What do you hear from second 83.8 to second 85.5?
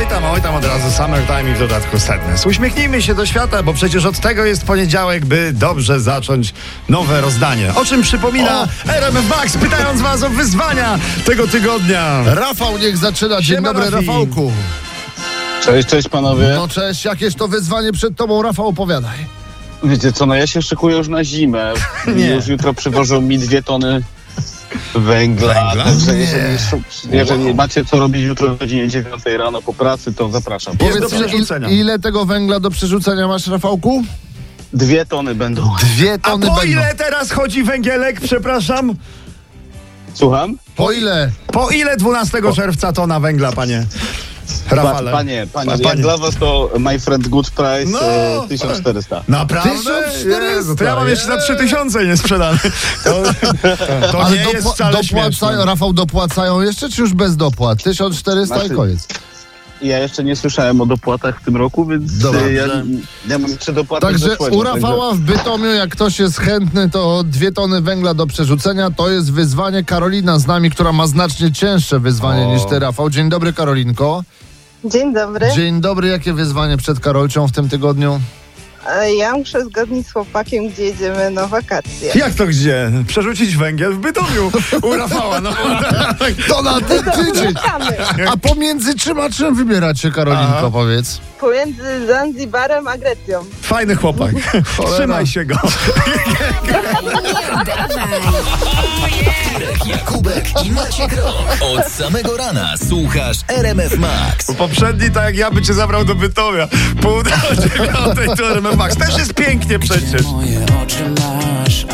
w Bytomiu u Rafała. No,